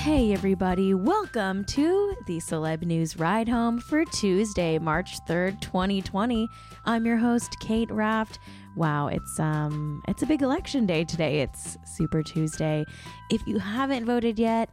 Hey, 0.00 0.32
everybody, 0.32 0.94
welcome 0.94 1.62
to 1.66 2.16
the 2.26 2.38
Celeb 2.38 2.84
News 2.84 3.18
Ride 3.18 3.50
Home 3.50 3.78
for 3.78 4.06
Tuesday, 4.06 4.78
March 4.78 5.18
3rd, 5.28 5.60
2020. 5.60 6.48
I'm 6.86 7.04
your 7.04 7.18
host, 7.18 7.54
Kate 7.60 7.90
Raft. 7.90 8.38
Wow, 8.76 9.08
it's 9.08 9.38
um 9.38 10.02
it's 10.08 10.22
a 10.22 10.26
big 10.26 10.40
election 10.40 10.86
day 10.86 11.04
today. 11.04 11.40
It's 11.42 11.76
Super 11.84 12.22
Tuesday. 12.22 12.86
If 13.30 13.46
you 13.46 13.58
haven't 13.58 14.06
voted 14.06 14.38
yet, 14.38 14.70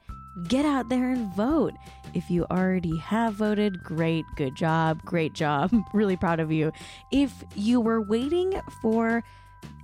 get 0.48 0.64
out 0.64 0.88
there 0.88 1.12
and 1.12 1.36
vote. 1.36 1.74
If 2.14 2.32
you 2.32 2.46
already 2.50 2.96
have 2.96 3.34
voted, 3.34 3.84
great, 3.84 4.24
good 4.38 4.56
job, 4.56 5.04
great 5.04 5.34
job. 5.34 5.74
really 5.94 6.16
proud 6.16 6.40
of 6.40 6.54
you. 6.54 6.72
If 7.12 7.34
you 7.54 7.82
were 7.82 8.00
waiting 8.00 8.62
for 8.82 9.26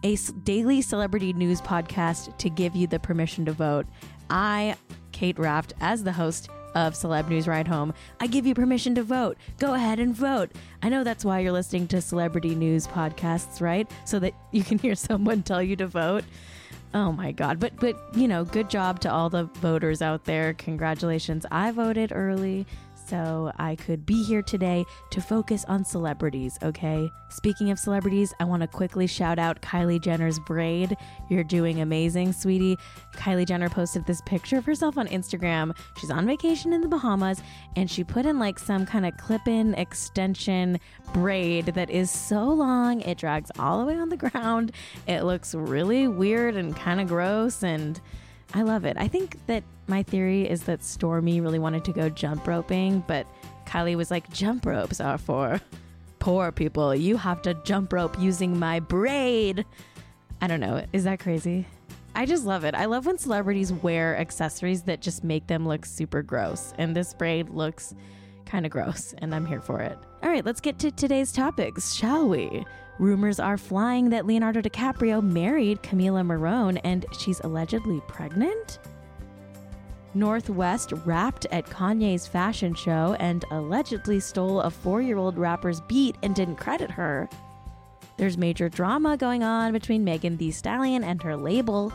a 0.03 0.15
daily 0.43 0.81
celebrity 0.81 1.33
news 1.33 1.59
podcast 1.59 2.37
to 2.37 2.49
give 2.49 2.77
you 2.77 2.87
the 2.87 2.99
permission 2.99 3.43
to 3.43 3.51
vote, 3.51 3.87
I 4.29 4.75
Kate 5.23 5.39
Raft, 5.39 5.71
as 5.79 6.03
the 6.03 6.11
host 6.11 6.49
of 6.75 6.95
Celeb 6.95 7.29
News 7.29 7.47
Ride 7.47 7.69
Home, 7.69 7.93
I 8.19 8.27
give 8.27 8.45
you 8.45 8.53
permission 8.53 8.93
to 8.95 9.03
vote. 9.03 9.37
Go 9.57 9.73
ahead 9.73 9.97
and 9.97 10.13
vote. 10.13 10.51
I 10.81 10.89
know 10.89 11.05
that's 11.05 11.23
why 11.23 11.39
you're 11.39 11.53
listening 11.53 11.87
to 11.87 12.01
celebrity 12.01 12.55
news 12.55 12.87
podcasts, 12.87 13.61
right? 13.61 13.89
So 14.03 14.19
that 14.19 14.33
you 14.51 14.65
can 14.65 14.79
hear 14.79 14.95
someone 14.95 15.41
tell 15.41 15.63
you 15.63 15.77
to 15.77 15.87
vote. 15.87 16.25
Oh 16.93 17.13
my 17.13 17.31
god. 17.31 17.61
But 17.61 17.77
but 17.77 17.95
you 18.13 18.27
know, 18.27 18.43
good 18.43 18.69
job 18.69 18.99
to 18.99 19.09
all 19.13 19.29
the 19.29 19.45
voters 19.45 20.01
out 20.01 20.25
there. 20.25 20.55
Congratulations. 20.55 21.45
I 21.49 21.71
voted 21.71 22.11
early 22.13 22.65
so 23.05 23.51
I 23.57 23.75
could 23.75 24.05
be 24.05 24.23
here 24.23 24.41
today 24.41 24.85
to 25.11 25.21
focus 25.21 25.65
on 25.67 25.85
celebrities, 25.85 26.57
okay? 26.63 27.11
Speaking 27.29 27.71
of 27.71 27.79
celebrities, 27.79 28.33
I 28.39 28.45
want 28.45 28.61
to 28.61 28.67
quickly 28.67 29.07
shout 29.07 29.39
out 29.39 29.61
Kylie 29.61 30.01
Jenner's 30.01 30.39
braid. 30.39 30.95
You're 31.29 31.43
doing 31.43 31.81
amazing, 31.81 32.33
sweetie. 32.33 32.77
Kylie 33.15 33.47
Jenner 33.47 33.69
posted 33.69 34.05
this 34.05 34.21
picture 34.21 34.57
of 34.57 34.65
herself 34.65 34.97
on 34.97 35.07
Instagram. 35.07 35.75
She's 35.97 36.11
on 36.11 36.25
vacation 36.25 36.73
in 36.73 36.81
the 36.81 36.87
Bahamas 36.87 37.41
and 37.75 37.89
she 37.89 38.03
put 38.03 38.25
in 38.25 38.39
like 38.39 38.59
some 38.59 38.85
kind 38.85 39.05
of 39.05 39.17
clip 39.17 39.47
in 39.47 39.73
extension 39.75 40.79
braid 41.13 41.67
that 41.67 41.89
is 41.89 42.11
so 42.11 42.45
long, 42.45 43.01
it 43.01 43.17
drags 43.17 43.51
all 43.59 43.79
the 43.79 43.85
way 43.85 43.95
on 43.95 44.09
the 44.09 44.17
ground. 44.17 44.71
It 45.07 45.23
looks 45.23 45.55
really 45.55 46.07
weird 46.07 46.55
and 46.55 46.75
kind 46.75 47.01
of 47.01 47.07
gross 47.07 47.63
and 47.63 47.99
I 48.53 48.61
love 48.61 48.85
it. 48.85 48.97
I 48.97 49.07
think 49.07 49.37
that 49.47 49.63
my 49.87 50.03
theory 50.03 50.47
is 50.47 50.63
that 50.63 50.81
Stormi 50.81 51.41
really 51.41 51.59
wanted 51.59 51.83
to 51.85 51.91
go 51.91 52.09
jump 52.09 52.47
roping, 52.47 53.03
but 53.07 53.25
Kylie 53.65 53.95
was 53.95 54.11
like, 54.11 54.31
jump 54.31 54.65
ropes 54.65 55.01
are 55.01 55.17
for 55.17 55.59
poor 56.19 56.51
people. 56.51 56.95
You 56.95 57.17
have 57.17 57.41
to 57.41 57.53
jump 57.65 57.91
rope 57.91 58.17
using 58.19 58.57
my 58.57 58.79
braid. 58.79 59.65
I 60.41 60.47
don't 60.47 60.59
know. 60.59 60.85
Is 60.93 61.03
that 61.03 61.19
crazy? 61.19 61.65
I 62.15 62.25
just 62.27 62.45
love 62.45 62.63
it. 62.63 62.75
I 62.75 62.85
love 62.85 63.07
when 63.07 63.17
celebrities 63.17 63.73
wear 63.73 64.17
accessories 64.17 64.83
that 64.83 65.01
just 65.01 65.23
make 65.23 65.47
them 65.47 65.67
look 65.67 65.85
super 65.85 66.21
gross. 66.21 66.73
And 66.77 66.95
this 66.95 67.13
braid 67.13 67.49
looks 67.49 67.95
kind 68.45 68.65
of 68.65 68.71
gross, 68.71 69.15
and 69.17 69.33
I'm 69.33 69.47
here 69.47 69.61
for 69.61 69.81
it. 69.81 69.97
All 70.21 70.29
right, 70.29 70.45
let's 70.45 70.61
get 70.61 70.77
to 70.79 70.91
today's 70.91 71.31
topics, 71.31 71.93
shall 71.93 72.29
we? 72.29 72.63
Rumors 72.99 73.39
are 73.39 73.57
flying 73.57 74.09
that 74.09 74.25
Leonardo 74.25 74.61
DiCaprio 74.61 75.21
married 75.21 75.81
Camila 75.81 76.25
Morrone 76.25 76.79
and 76.83 77.05
she's 77.17 77.39
allegedly 77.39 78.01
pregnant. 78.07 78.79
North 80.13 80.49
West 80.49 80.93
rapped 81.05 81.47
at 81.51 81.65
Kanye's 81.65 82.27
fashion 82.27 82.75
show 82.75 83.15
and 83.19 83.45
allegedly 83.49 84.19
stole 84.19 84.61
a 84.61 84.69
four 84.69 85.01
year 85.01 85.17
old 85.17 85.37
rapper's 85.37 85.81
beat 85.81 86.15
and 86.21 86.35
didn't 86.35 86.57
credit 86.57 86.91
her. 86.91 87.27
There's 88.17 88.37
major 88.37 88.69
drama 88.69 89.17
going 89.17 89.43
on 89.43 89.73
between 89.73 90.03
Megan 90.03 90.37
Thee 90.37 90.51
Stallion 90.51 91.03
and 91.03 91.21
her 91.23 91.35
label. 91.35 91.91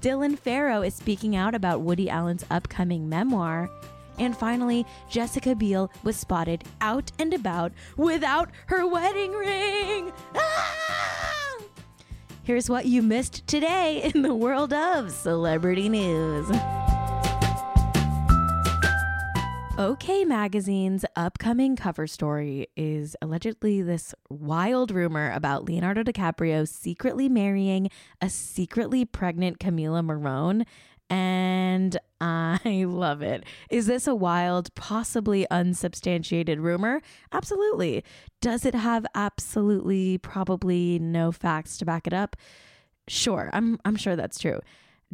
Dylan 0.00 0.38
Farrow 0.38 0.82
is 0.82 0.94
speaking 0.94 1.34
out 1.34 1.54
about 1.54 1.80
Woody 1.80 2.10
Allen's 2.10 2.44
upcoming 2.50 3.08
memoir. 3.08 3.70
And 4.18 4.36
finally, 4.36 4.86
Jessica 5.08 5.54
Biel 5.54 5.90
was 6.02 6.16
spotted 6.16 6.64
out 6.80 7.12
and 7.18 7.32
about 7.34 7.72
without 7.96 8.50
her 8.66 8.86
wedding 8.86 9.32
ring. 9.32 10.12
Ah! 10.34 11.58
Here's 12.46 12.70
what 12.70 12.86
you 12.86 13.02
missed 13.02 13.44
today 13.48 14.08
in 14.14 14.22
the 14.22 14.32
world 14.32 14.72
of 14.72 15.10
celebrity 15.10 15.88
news. 15.88 16.48
OK 19.78 20.24
Magazine's 20.24 21.04
upcoming 21.16 21.76
cover 21.76 22.06
story 22.06 22.68
is 22.76 23.14
allegedly 23.20 23.82
this 23.82 24.14
wild 24.30 24.90
rumor 24.90 25.30
about 25.32 25.66
Leonardo 25.66 26.02
DiCaprio 26.02 26.66
secretly 26.66 27.28
marrying 27.28 27.90
a 28.22 28.30
secretly 28.30 29.04
pregnant 29.04 29.58
Camila 29.58 30.02
Morrone 30.02 30.64
and 31.08 31.98
I 32.20 32.84
love 32.88 33.22
it. 33.22 33.44
Is 33.70 33.86
this 33.86 34.06
a 34.06 34.14
wild, 34.14 34.74
possibly 34.74 35.48
unsubstantiated 35.50 36.60
rumor? 36.60 37.00
Absolutely. 37.32 38.04
Does 38.40 38.64
it 38.64 38.74
have 38.74 39.06
absolutely, 39.14 40.18
probably 40.18 40.98
no 40.98 41.32
facts 41.32 41.78
to 41.78 41.84
back 41.84 42.06
it 42.06 42.12
up? 42.12 42.36
Sure, 43.08 43.50
I'm, 43.52 43.78
I'm 43.84 43.96
sure 43.96 44.16
that's 44.16 44.38
true. 44.38 44.60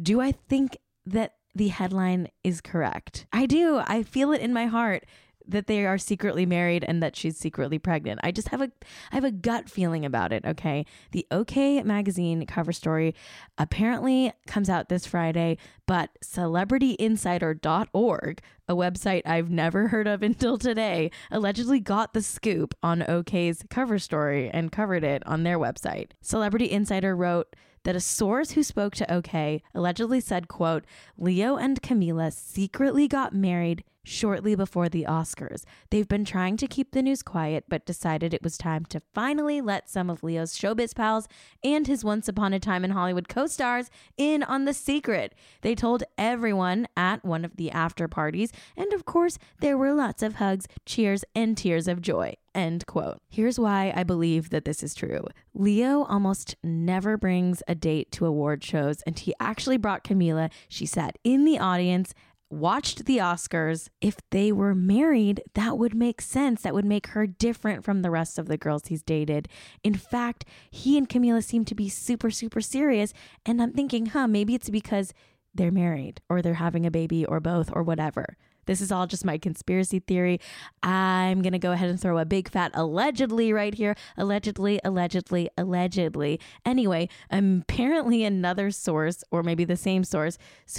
Do 0.01 0.19
I 0.21 0.31
think 0.31 0.77
that 1.05 1.35
the 1.53 1.67
headline 1.67 2.29
is 2.43 2.61
correct? 2.61 3.27
I 3.31 3.45
do. 3.45 3.81
I 3.85 4.03
feel 4.03 4.31
it 4.31 4.41
in 4.41 4.53
my 4.53 4.65
heart 4.65 5.05
that 5.47 5.67
they 5.67 5.85
are 5.85 5.97
secretly 5.97 6.45
married 6.45 6.83
and 6.83 7.01
that 7.01 7.15
she's 7.15 7.37
secretly 7.37 7.79
pregnant. 7.79 8.19
I 8.23 8.31
just 8.31 8.49
have 8.49 8.61
a 8.61 8.71
I 9.11 9.15
have 9.15 9.23
a 9.23 9.31
gut 9.31 9.69
feeling 9.69 10.03
about 10.05 10.33
it, 10.33 10.45
okay? 10.45 10.85
The 11.11 11.25
OK 11.31 11.81
magazine 11.83 12.45
cover 12.45 12.71
story 12.71 13.15
apparently 13.57 14.31
comes 14.47 14.69
out 14.69 14.89
this 14.89 15.05
Friday, 15.05 15.57
but 15.85 16.09
celebrityinsider.org, 16.23 18.41
a 18.67 18.75
website 18.75 19.21
I've 19.25 19.49
never 19.49 19.87
heard 19.89 20.07
of 20.07 20.23
until 20.23 20.57
today, 20.57 21.11
allegedly 21.31 21.79
got 21.79 22.13
the 22.13 22.21
scoop 22.21 22.75
on 22.81 23.03
OK's 23.03 23.63
cover 23.69 23.99
story 23.99 24.49
and 24.49 24.71
covered 24.71 25.03
it 25.03 25.21
on 25.25 25.43
their 25.43 25.59
website. 25.59 26.11
Celebrity 26.21 26.71
Insider 26.71 27.15
wrote 27.15 27.55
that 27.83 27.95
a 27.95 27.99
source 27.99 28.51
who 28.51 28.63
spoke 28.63 28.95
to 28.95 29.13
OK 29.13 29.61
allegedly 29.73 30.19
said, 30.19 30.47
quote, 30.47 30.85
Leo 31.17 31.57
and 31.57 31.81
Camila 31.81 32.31
secretly 32.31 33.07
got 33.07 33.33
married 33.33 33.83
shortly 34.03 34.55
before 34.55 34.89
the 34.89 35.05
Oscars. 35.07 35.63
They've 35.89 36.07
been 36.07 36.25
trying 36.25 36.57
to 36.57 36.67
keep 36.67 36.91
the 36.91 37.01
news 37.01 37.21
quiet, 37.21 37.65
but 37.69 37.85
decided 37.85 38.33
it 38.33 38.43
was 38.43 38.57
time 38.57 38.85
to 38.85 39.01
finally 39.13 39.61
let 39.61 39.89
some 39.89 40.09
of 40.09 40.23
Leo's 40.23 40.57
showbiz 40.57 40.93
pals 40.93 41.27
and 41.63 41.87
his 41.87 42.03
Once 42.03 42.27
Upon 42.27 42.53
a 42.53 42.59
Time 42.59 42.83
in 42.83 42.91
Hollywood 42.91 43.27
co 43.27 43.47
stars 43.47 43.89
in 44.17 44.43
on 44.43 44.65
the 44.65 44.73
secret. 44.73 45.33
They 45.61 45.75
told 45.75 46.03
everyone 46.17 46.87
at 46.97 47.23
one 47.23 47.45
of 47.45 47.55
the 47.55 47.71
after 47.71 48.07
parties, 48.07 48.51
and 48.75 48.91
of 48.93 49.05
course, 49.05 49.37
there 49.59 49.77
were 49.77 49.93
lots 49.93 50.21
of 50.21 50.35
hugs, 50.35 50.67
cheers, 50.85 51.23
and 51.35 51.57
tears 51.57 51.87
of 51.87 52.01
joy. 52.01 52.35
End 52.55 52.85
quote. 52.85 53.19
Here's 53.29 53.59
why 53.59 53.91
I 53.95 54.03
believe 54.03 54.51
that 54.51 54.65
this 54.65 54.83
is 54.83 54.93
true. 54.93 55.25
Leo 55.55 56.03
almost 56.03 56.55
never 56.63 57.17
brings 57.17 57.63
a 57.67 57.73
date 57.73 58.11
to 58.11 58.27
award 58.27 58.63
shows, 58.63 59.01
and 59.03 59.17
he 59.17 59.33
actually 59.39 59.77
brought 59.77 60.03
Camila. 60.03 60.51
She 60.69 60.85
sat 60.85 61.17
in 61.23 61.45
the 61.45 61.57
audience 61.57 62.13
watched 62.53 63.05
the 63.05 63.17
Oscars. 63.17 63.89
If 63.99 64.17
they 64.31 64.51
were 64.51 64.75
married, 64.75 65.41
that 65.55 65.77
would 65.77 65.95
make 65.95 66.21
sense. 66.21 66.61
That 66.61 66.73
would 66.73 66.85
make 66.85 67.07
her 67.07 67.27
different 67.27 67.83
from 67.83 68.01
the 68.01 68.11
rest 68.11 68.37
of 68.39 68.47
the 68.47 68.57
girls 68.57 68.87
he's 68.87 69.03
dated. 69.03 69.47
In 69.83 69.95
fact, 69.95 70.45
he 70.71 70.97
and 70.97 71.09
Camila 71.09 71.43
seem 71.43 71.65
to 71.65 71.75
be 71.75 71.89
super, 71.89 72.31
super 72.31 72.61
serious. 72.61 73.13
And 73.45 73.61
I'm 73.61 73.73
thinking, 73.73 74.07
huh, 74.07 74.27
maybe 74.27 74.55
it's 74.55 74.69
because 74.69 75.13
they're 75.53 75.71
married 75.71 76.21
or 76.29 76.41
they're 76.41 76.55
having 76.55 76.85
a 76.85 76.91
baby 76.91 77.25
or 77.25 77.39
both 77.39 77.69
or 77.73 77.83
whatever. 77.83 78.37
This 78.65 78.81
is 78.81 78.91
all 78.91 79.07
just 79.07 79.25
my 79.25 79.37
conspiracy 79.37 79.99
theory. 79.99 80.39
I'm 80.81 81.41
going 81.41 81.53
to 81.53 81.59
go 81.59 81.71
ahead 81.71 81.89
and 81.89 81.99
throw 81.99 82.17
a 82.17 82.25
big 82.25 82.49
fat 82.49 82.71
allegedly 82.73 83.53
right 83.53 83.73
here. 83.73 83.95
Allegedly, 84.17 84.79
allegedly, 84.83 85.49
allegedly. 85.57 86.39
Anyway, 86.65 87.09
apparently 87.29 88.23
another 88.23 88.71
source, 88.71 89.23
or 89.31 89.43
maybe 89.43 89.65
the 89.65 89.77
same 89.77 90.03
source, 90.03 90.37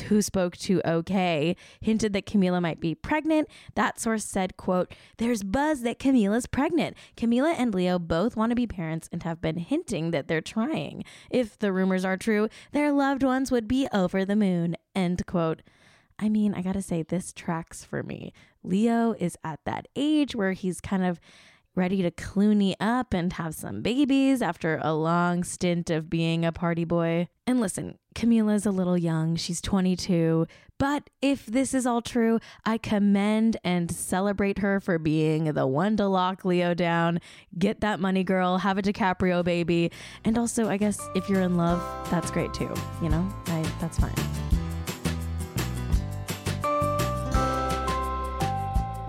who 0.08 0.22
spoke 0.22 0.56
to 0.56 0.80
OK, 0.84 1.56
hinted 1.80 2.12
that 2.12 2.26
Camila 2.26 2.60
might 2.60 2.80
be 2.80 2.94
pregnant. 2.94 3.48
That 3.74 4.00
source 4.00 4.24
said, 4.24 4.56
quote, 4.56 4.92
there's 5.18 5.42
buzz 5.42 5.82
that 5.82 5.98
Camila's 5.98 6.46
pregnant. 6.46 6.96
Camila 7.16 7.54
and 7.56 7.74
Leo 7.74 7.98
both 7.98 8.36
want 8.36 8.50
to 8.50 8.56
be 8.56 8.66
parents 8.66 9.08
and 9.12 9.22
have 9.22 9.40
been 9.40 9.58
hinting 9.58 10.10
that 10.10 10.28
they're 10.28 10.40
trying. 10.40 11.04
If 11.30 11.58
the 11.58 11.72
rumors 11.72 12.04
are 12.04 12.16
true, 12.16 12.48
their 12.72 12.92
loved 12.92 13.22
ones 13.22 13.50
would 13.50 13.68
be 13.68 13.88
over 13.92 14.24
the 14.24 14.36
moon, 14.36 14.76
end 14.94 15.26
quote. 15.26 15.62
I 16.18 16.28
mean, 16.28 16.54
I 16.54 16.62
gotta 16.62 16.82
say, 16.82 17.02
this 17.02 17.32
tracks 17.32 17.84
for 17.84 18.02
me. 18.02 18.32
Leo 18.62 19.14
is 19.18 19.36
at 19.44 19.60
that 19.64 19.88
age 19.96 20.34
where 20.34 20.52
he's 20.52 20.80
kind 20.80 21.04
of 21.04 21.20
ready 21.76 22.02
to 22.02 22.10
Clooney 22.10 22.74
up 22.78 23.12
and 23.12 23.32
have 23.34 23.54
some 23.54 23.82
babies 23.82 24.40
after 24.42 24.80
a 24.82 24.94
long 24.94 25.42
stint 25.42 25.90
of 25.90 26.08
being 26.08 26.44
a 26.44 26.52
party 26.52 26.84
boy. 26.84 27.28
And 27.46 27.60
listen, 27.60 27.98
Camila's 28.14 28.64
a 28.64 28.70
little 28.70 28.96
young, 28.96 29.36
she's 29.36 29.60
22, 29.60 30.46
but 30.78 31.10
if 31.20 31.46
this 31.46 31.74
is 31.74 31.84
all 31.84 32.00
true, 32.00 32.38
I 32.64 32.78
commend 32.78 33.56
and 33.64 33.90
celebrate 33.90 34.58
her 34.58 34.80
for 34.80 34.98
being 34.98 35.52
the 35.52 35.66
one 35.66 35.96
to 35.96 36.06
lock 36.06 36.44
Leo 36.44 36.74
down, 36.74 37.20
get 37.58 37.80
that 37.80 38.00
money 38.00 38.24
girl, 38.24 38.58
have 38.58 38.78
a 38.78 38.82
DiCaprio 38.82 39.44
baby, 39.44 39.90
and 40.24 40.38
also, 40.38 40.68
I 40.68 40.76
guess 40.76 41.00
if 41.14 41.28
you're 41.28 41.42
in 41.42 41.56
love, 41.56 41.80
that's 42.10 42.30
great 42.30 42.54
too, 42.54 42.72
you 43.02 43.08
know? 43.08 43.28
I, 43.46 43.62
that's 43.80 43.98
fine. 43.98 44.53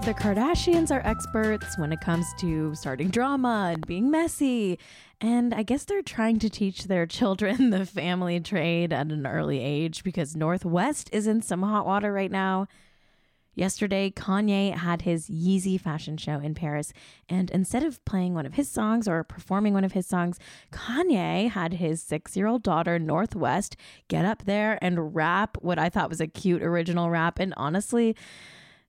The 0.05 0.13
Kardashians 0.13 0.91
are 0.91 1.01
experts 1.03 1.79
when 1.79 1.91
it 1.91 1.99
comes 1.99 2.31
to 2.35 2.75
starting 2.75 3.09
drama 3.09 3.71
and 3.73 3.87
being 3.87 4.11
messy. 4.11 4.77
And 5.19 5.51
I 5.51 5.63
guess 5.63 5.83
they're 5.83 6.03
trying 6.03 6.37
to 6.39 6.49
teach 6.49 6.83
their 6.83 7.07
children 7.07 7.69
the 7.71 7.87
family 7.87 8.39
trade 8.39 8.93
at 8.93 9.11
an 9.11 9.25
early 9.25 9.59
age 9.59 10.03
because 10.03 10.35
North 10.35 10.63
West 10.63 11.09
is 11.11 11.25
in 11.25 11.41
some 11.41 11.63
hot 11.63 11.87
water 11.87 12.13
right 12.13 12.29
now. 12.29 12.67
Yesterday, 13.55 14.11
Kanye 14.11 14.75
had 14.75 15.01
his 15.01 15.27
Yeezy 15.27 15.81
fashion 15.81 16.17
show 16.17 16.39
in 16.39 16.53
Paris, 16.53 16.93
and 17.27 17.49
instead 17.49 17.83
of 17.83 18.03
playing 18.05 18.35
one 18.35 18.45
of 18.45 18.53
his 18.53 18.69
songs 18.69 19.07
or 19.07 19.23
performing 19.23 19.73
one 19.73 19.85
of 19.85 19.93
his 19.93 20.05
songs, 20.05 20.37
Kanye 20.71 21.49
had 21.49 21.73
his 21.73 22.03
six 22.03 22.37
year 22.37 22.45
old 22.45 22.61
daughter, 22.61 22.99
North 22.99 23.35
West, 23.35 23.75
get 24.07 24.23
up 24.23 24.43
there 24.43 24.77
and 24.83 25.15
rap 25.15 25.57
what 25.61 25.79
I 25.79 25.89
thought 25.89 26.09
was 26.09 26.21
a 26.21 26.27
cute 26.27 26.61
original 26.61 27.09
rap. 27.09 27.39
And 27.39 27.55
honestly, 27.57 28.15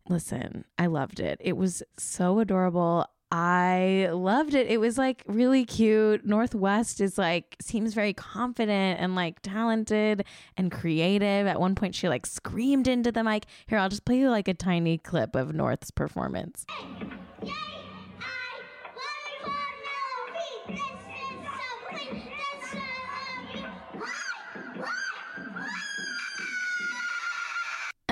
listen, 0.09 0.65
I 0.79 0.87
loved 0.87 1.21
it. 1.21 1.41
It 1.41 1.57
was 1.57 1.83
so 1.99 2.39
adorable. 2.39 3.07
I 3.33 4.09
loved 4.13 4.55
it. 4.55 4.69
It 4.69 4.79
was 4.79 4.97
like 4.99 5.25
really 5.27 5.65
cute. 5.65 6.25
North 6.25 6.55
West 6.55 7.01
is 7.01 7.19
like 7.19 7.57
seems 7.61 7.93
very 7.93 8.13
confident 8.13 9.01
and 9.01 9.17
like 9.17 9.41
talented 9.43 10.25
and 10.57 10.71
creative. 10.71 11.47
At 11.47 11.59
one 11.59 11.75
point 11.75 11.95
she 11.97 12.09
like 12.09 12.25
screamed 12.25 12.87
into 12.87 13.11
the 13.11 13.25
mic. 13.25 13.47
Here, 13.67 13.79
I'll 13.79 13.89
just 13.89 14.05
play 14.05 14.19
you 14.19 14.31
like 14.31 14.47
a 14.47 14.55
tiny 14.55 14.99
clip 14.99 15.35
of 15.35 15.55
North's 15.55 15.91
performance. 15.91 16.65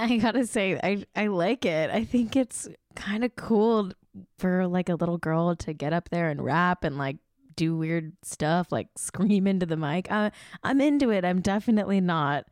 I 0.11 0.19
gotta 0.19 0.47
say, 0.47 0.79
I, 0.83 1.05
I 1.17 1.29
like 1.29 1.65
it. 1.65 1.91
I 1.91 2.05
think 2.05 2.37
it's 2.37 2.69
kind 2.95 3.25
of 3.25 3.35
cool 3.37 3.91
for 4.39 4.67
like 4.67 4.91
a 4.91 4.97
little 4.97 5.17
girl 5.17 5.57
to 5.57 5.73
get 5.73 5.95
up 5.95 6.11
there 6.11 6.29
and 6.29 6.45
rap 6.45 6.85
and 6.85 6.99
like 6.99 7.17
do 7.57 7.75
weird 7.75 8.13
stuff, 8.23 8.71
like 8.71 8.89
scream 8.97 9.47
into 9.47 9.65
the 9.65 9.79
mic. 9.79 10.11
Uh, 10.13 10.29
I'm 10.63 10.83
into 10.83 11.11
it. 11.11 11.25
I'm 11.25 11.41
definitely 11.41 12.03
not 12.03 12.45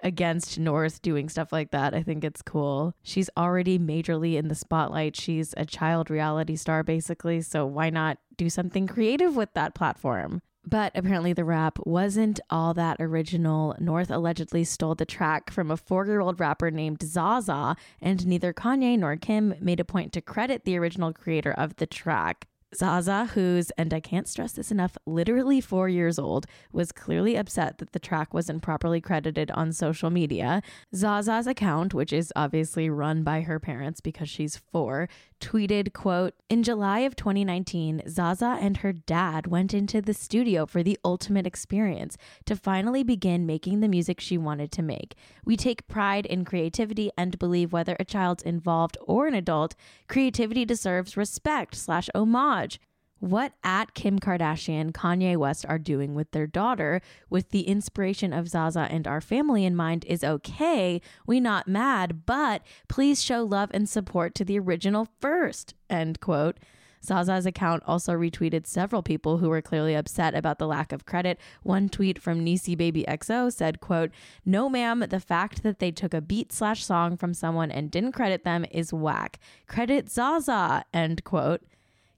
against 0.00 0.58
North 0.58 1.00
doing 1.00 1.30
stuff 1.30 1.50
like 1.50 1.70
that. 1.70 1.94
I 1.94 2.02
think 2.02 2.24
it's 2.24 2.42
cool. 2.42 2.94
She's 3.02 3.30
already 3.38 3.78
majorly 3.78 4.36
in 4.36 4.48
the 4.48 4.54
spotlight. 4.54 5.16
She's 5.16 5.54
a 5.56 5.64
child 5.64 6.10
reality 6.10 6.56
star, 6.56 6.82
basically. 6.82 7.40
So 7.40 7.64
why 7.64 7.88
not 7.88 8.18
do 8.36 8.50
something 8.50 8.86
creative 8.86 9.34
with 9.34 9.54
that 9.54 9.74
platform? 9.74 10.42
But 10.70 10.92
apparently, 10.94 11.32
the 11.32 11.46
rap 11.46 11.78
wasn't 11.86 12.40
all 12.50 12.74
that 12.74 12.98
original. 13.00 13.74
North 13.78 14.10
allegedly 14.10 14.64
stole 14.64 14.94
the 14.94 15.06
track 15.06 15.50
from 15.50 15.70
a 15.70 15.78
four 15.78 16.04
year 16.04 16.20
old 16.20 16.38
rapper 16.38 16.70
named 16.70 17.02
Zaza, 17.02 17.74
and 18.02 18.26
neither 18.26 18.52
Kanye 18.52 18.98
nor 18.98 19.16
Kim 19.16 19.54
made 19.60 19.80
a 19.80 19.84
point 19.84 20.12
to 20.12 20.20
credit 20.20 20.64
the 20.64 20.76
original 20.76 21.14
creator 21.14 21.52
of 21.52 21.76
the 21.76 21.86
track. 21.86 22.48
Zaza, 22.74 23.30
who's, 23.32 23.70
and 23.78 23.94
I 23.94 24.00
can't 24.00 24.28
stress 24.28 24.52
this 24.52 24.70
enough, 24.70 24.98
literally 25.06 25.58
four 25.62 25.88
years 25.88 26.18
old, 26.18 26.44
was 26.70 26.92
clearly 26.92 27.34
upset 27.34 27.78
that 27.78 27.92
the 27.92 27.98
track 27.98 28.34
wasn't 28.34 28.62
properly 28.62 29.00
credited 29.00 29.50
on 29.52 29.72
social 29.72 30.10
media. 30.10 30.62
Zaza's 30.94 31.46
account, 31.46 31.94
which 31.94 32.12
is 32.12 32.30
obviously 32.36 32.90
run 32.90 33.22
by 33.22 33.40
her 33.40 33.58
parents 33.58 34.02
because 34.02 34.28
she's 34.28 34.58
four, 34.58 35.08
tweeted, 35.40 35.92
quote, 35.92 36.34
In 36.48 36.62
July 36.62 37.00
of 37.00 37.16
2019, 37.16 38.02
Zaza 38.08 38.58
and 38.60 38.78
her 38.78 38.92
dad 38.92 39.46
went 39.46 39.74
into 39.74 40.00
the 40.00 40.14
studio 40.14 40.66
for 40.66 40.82
the 40.82 40.98
ultimate 41.04 41.46
experience 41.46 42.16
to 42.46 42.56
finally 42.56 43.02
begin 43.02 43.46
making 43.46 43.80
the 43.80 43.88
music 43.88 44.20
she 44.20 44.36
wanted 44.36 44.72
to 44.72 44.82
make. 44.82 45.14
We 45.44 45.56
take 45.56 45.88
pride 45.88 46.26
in 46.26 46.44
creativity 46.44 47.10
and 47.16 47.38
believe 47.38 47.72
whether 47.72 47.96
a 47.98 48.04
child's 48.04 48.42
involved 48.42 48.96
or 49.06 49.26
an 49.26 49.34
adult, 49.34 49.74
creativity 50.08 50.64
deserves 50.64 51.16
respect 51.16 51.74
slash 51.74 52.08
homage 52.14 52.80
what 53.20 53.52
at 53.64 53.94
Kim 53.94 54.18
Kardashian, 54.18 54.92
Kanye 54.92 55.36
West 55.36 55.66
are 55.68 55.78
doing 55.78 56.14
with 56.14 56.30
their 56.30 56.46
daughter 56.46 57.00
with 57.28 57.50
the 57.50 57.62
inspiration 57.62 58.32
of 58.32 58.48
Zaza 58.48 58.86
and 58.90 59.06
our 59.06 59.20
family 59.20 59.64
in 59.64 59.74
mind 59.74 60.04
is 60.06 60.22
okay. 60.22 61.00
We 61.26 61.40
not 61.40 61.68
mad, 61.68 62.26
but 62.26 62.62
please 62.88 63.22
show 63.22 63.42
love 63.42 63.70
and 63.74 63.88
support 63.88 64.34
to 64.36 64.44
the 64.44 64.58
original 64.58 65.08
first. 65.20 65.74
End 65.90 66.20
quote. 66.20 66.58
Zaza's 67.04 67.46
account 67.46 67.82
also 67.86 68.12
retweeted 68.12 68.66
several 68.66 69.02
people 69.02 69.38
who 69.38 69.48
were 69.48 69.62
clearly 69.62 69.94
upset 69.94 70.34
about 70.34 70.58
the 70.58 70.66
lack 70.66 70.92
of 70.92 71.06
credit. 71.06 71.38
One 71.62 71.88
tweet 71.88 72.20
from 72.20 72.42
Nisi 72.42 72.74
Baby 72.74 73.04
XO 73.06 73.52
said, 73.52 73.80
quote, 73.80 74.10
No 74.44 74.68
ma'am, 74.68 75.04
the 75.08 75.20
fact 75.20 75.62
that 75.62 75.78
they 75.78 75.90
took 75.90 76.12
a 76.12 76.20
beat 76.20 76.52
slash 76.52 76.84
song 76.84 77.16
from 77.16 77.34
someone 77.34 77.70
and 77.70 77.90
didn't 77.90 78.12
credit 78.12 78.44
them 78.44 78.64
is 78.70 78.92
whack. 78.92 79.38
Credit 79.66 80.10
Zaza, 80.10 80.84
end 80.92 81.24
quote. 81.24 81.62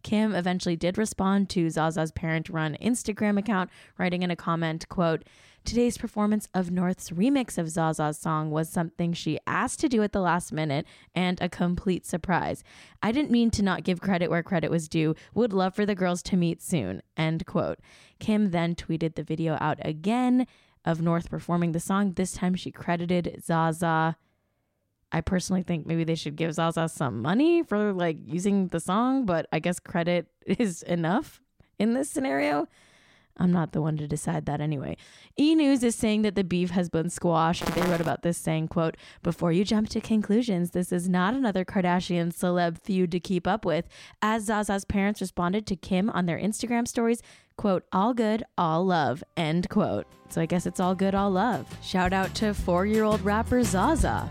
Kim 0.02 0.35
eventually 0.35 0.76
did 0.76 0.99
respond 0.99 1.49
to 1.50 1.70
Zaza's 1.70 2.12
parent-run 2.12 2.76
Instagram 2.81 3.38
account, 3.38 3.70
writing 3.99 4.23
in 4.23 4.31
a 4.31 4.37
comment, 4.37 4.88
quote, 4.88 5.25
Today's 5.62 5.99
performance 5.99 6.49
of 6.55 6.70
North's 6.70 7.11
remix 7.11 7.58
of 7.58 7.69
Zaza's 7.69 8.19
song 8.19 8.50
was 8.50 8.69
something 8.69 9.12
she 9.12 9.38
asked 9.47 9.79
to 9.81 9.91
do 9.91 10.02
at 10.02 10.12
the 10.12 10.20
last 10.20 10.52
minute 10.52 10.87
and 11.14 11.41
a 11.41 11.50
complete 11.50 12.06
surprise. 12.06 12.64
I 13.02 13.12
didn't 13.12 13.31
mean 13.31 13.50
to 13.52 13.62
not 13.62 13.85
give 13.85 14.00
credit 14.00 14.31
where 14.31 14.43
credit 14.43 14.70
was 14.70 14.88
due. 14.88 15.14
Would 15.35 15.52
love 15.52 15.75
for 15.75 15.85
the 15.85 15.94
girls 15.94 16.23
to 16.25 16.37
meet 16.37 16.62
soon. 16.62 17.02
End 17.17 17.44
quote. 17.44 17.79
Kim 18.19 18.52
then 18.52 18.75
tweeted 18.75 19.14
the 19.14 19.23
video 19.23 19.58
out 19.61 19.79
again 19.85 20.47
of 20.85 21.02
North 21.02 21.31
performing 21.31 21.73
the 21.73 21.81
song. 21.81 22.12
This 22.12 22.32
time 22.32 22.55
she 22.55 22.73
credited 22.73 23.43
Zaza. 23.44 24.17
I 25.12 25.21
personally 25.21 25.62
think 25.62 25.87
maybe 25.87 26.05
they 26.05 26.15
should 26.15 26.37
give 26.37 26.55
Zaza 26.55 26.89
some 26.89 27.21
money 27.21 27.62
for 27.62 27.93
like 27.93 28.19
using 28.25 28.69
the 28.69 28.81
song, 28.81 29.27
but 29.27 29.47
I 29.53 29.59
guess 29.59 29.81
credit 29.81 30.29
is 30.47 30.83
enough 30.83 31.41
in 31.79 31.95
this 31.95 32.11
scenario. 32.11 32.69
I'm 33.37 33.53
not 33.53 33.73
the 33.73 33.81
one 33.81 33.97
to 33.97 34.07
decide 34.07 34.45
that 34.47 34.61
anyway. 34.61 34.97
E 35.39 35.55
News 35.55 35.83
is 35.83 35.95
saying 35.95 36.23
that 36.23 36.35
the 36.35 36.45
beef 36.45 36.71
has 36.71 36.91
been 36.91 37.09
squashed. 37.09 37.65
They 37.75 37.81
wrote 37.83 38.01
about 38.01 38.23
this 38.23 38.37
saying, 38.37 38.69
quote, 38.69 38.99
Before 39.23 39.51
you 39.51 39.65
jump 39.65 39.89
to 39.91 40.01
conclusions, 40.01 40.73
this 40.73 40.93
is 40.93 41.09
not 41.09 41.33
another 41.33 41.65
Kardashian 41.65 42.35
celeb 42.35 42.79
feud 42.79 43.11
to 43.12 43.21
keep 43.21 43.47
up 43.47 43.65
with. 43.65 43.89
As 44.21 44.45
Zaza's 44.45 44.85
parents 44.85 45.23
responded 45.23 45.67
to 45.69 45.77
Kim 45.77 46.11
on 46.11 46.27
their 46.27 46.39
Instagram 46.39 46.87
stories, 46.87 47.23
quote, 47.57 47.85
all 47.93 48.12
good, 48.12 48.43
all 48.59 48.85
love, 48.85 49.25
end 49.39 49.71
quote. 49.71 50.07
So 50.29 50.43
I 50.43 50.47
guess 50.47 50.67
it's 50.67 50.81
all 50.81 50.95
good, 50.95 51.15
all 51.15 51.31
love. 51.31 51.67
Shout 51.83 52.12
out 52.12 52.35
to 52.37 52.53
four 52.53 52.85
year 52.85 53.05
old 53.05 53.23
rapper 53.23 53.62
Zaza. 53.62 54.31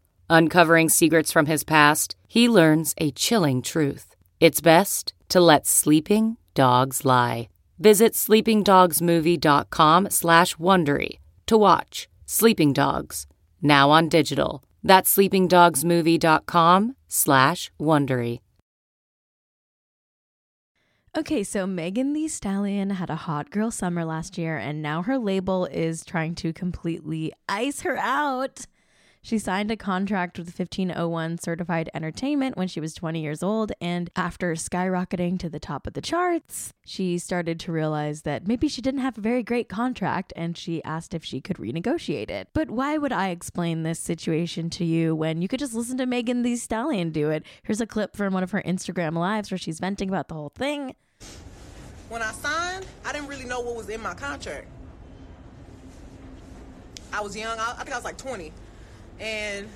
Uncovering 0.33 0.87
secrets 0.87 1.29
from 1.29 1.45
his 1.45 1.65
past, 1.65 2.15
he 2.25 2.47
learns 2.47 2.93
a 2.97 3.11
chilling 3.11 3.61
truth. 3.61 4.15
It's 4.39 4.61
best 4.61 5.13
to 5.27 5.41
let 5.41 5.67
sleeping 5.67 6.37
dogs 6.53 7.03
lie. 7.03 7.49
Visit 7.79 8.13
sleepingdogsmovie.com 8.13 10.09
slash 10.09 10.55
Wondery 10.55 11.19
to 11.47 11.57
watch 11.57 12.07
Sleeping 12.25 12.71
Dogs, 12.71 13.27
now 13.61 13.89
on 13.89 14.07
digital. 14.07 14.63
That's 14.81 15.13
sleepingdogsmovie.com 15.13 16.95
slash 17.09 17.71
Wondery. 17.77 18.39
Okay, 21.17 21.43
so 21.43 21.67
Megan 21.67 22.13
Thee 22.13 22.29
Stallion 22.29 22.91
had 22.91 23.09
a 23.09 23.17
hot 23.27 23.49
girl 23.49 23.69
summer 23.69 24.05
last 24.05 24.37
year, 24.37 24.57
and 24.57 24.81
now 24.81 25.01
her 25.01 25.17
label 25.17 25.65
is 25.65 26.05
trying 26.05 26.35
to 26.35 26.53
completely 26.53 27.33
ice 27.49 27.81
her 27.81 27.97
out. 27.97 28.65
She 29.23 29.37
signed 29.37 29.69
a 29.69 29.77
contract 29.77 30.39
with 30.39 30.47
1501 30.47 31.37
Certified 31.37 31.91
Entertainment 31.93 32.57
when 32.57 32.67
she 32.67 32.79
was 32.79 32.95
20 32.95 33.21
years 33.21 33.43
old, 33.43 33.71
and 33.79 34.09
after 34.15 34.53
skyrocketing 34.53 35.37
to 35.39 35.49
the 35.49 35.59
top 35.59 35.85
of 35.85 35.93
the 35.93 36.01
charts, 36.01 36.73
she 36.83 37.19
started 37.19 37.59
to 37.59 37.71
realize 37.71 38.23
that 38.23 38.47
maybe 38.47 38.67
she 38.67 38.81
didn't 38.81 39.01
have 39.01 39.19
a 39.19 39.21
very 39.21 39.43
great 39.43 39.69
contract 39.69 40.33
and 40.35 40.57
she 40.57 40.83
asked 40.83 41.13
if 41.13 41.23
she 41.23 41.39
could 41.39 41.57
renegotiate 41.57 42.31
it. 42.31 42.47
But 42.53 42.71
why 42.71 42.97
would 42.97 43.13
I 43.13 43.29
explain 43.29 43.83
this 43.83 43.99
situation 43.99 44.71
to 44.71 44.85
you 44.85 45.15
when 45.15 45.43
you 45.43 45.47
could 45.47 45.59
just 45.59 45.75
listen 45.75 45.99
to 45.99 46.07
Megan 46.07 46.41
Thee 46.41 46.55
Stallion 46.55 47.11
do 47.11 47.29
it? 47.29 47.43
Here's 47.61 47.79
a 47.79 47.85
clip 47.85 48.17
from 48.17 48.33
one 48.33 48.43
of 48.43 48.51
her 48.51 48.63
Instagram 48.63 49.13
lives 49.13 49.51
where 49.51 49.59
she's 49.59 49.79
venting 49.79 50.09
about 50.09 50.29
the 50.29 50.33
whole 50.33 50.49
thing. 50.49 50.95
When 52.09 52.23
I 52.23 52.31
signed, 52.31 52.87
I 53.05 53.13
didn't 53.13 53.27
really 53.27 53.45
know 53.45 53.59
what 53.61 53.75
was 53.75 53.87
in 53.87 54.01
my 54.01 54.15
contract. 54.15 54.65
I 57.13 57.21
was 57.21 57.37
young, 57.37 57.59
I, 57.59 57.75
I 57.77 57.83
think 57.83 57.91
I 57.91 57.97
was 57.97 58.03
like 58.03 58.17
20 58.17 58.51
and 59.21 59.69